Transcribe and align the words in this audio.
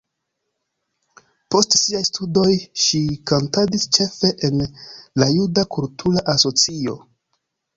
Post 1.55 1.75
siaj 1.81 2.01
studoj 2.07 2.47
ŝi 2.85 3.01
kantadis 3.33 3.85
ĉefe 3.99 4.33
en 4.49 4.67
la 5.25 5.29
juda 5.37 5.67
kultura 5.77 6.25
asocio. 6.35 6.99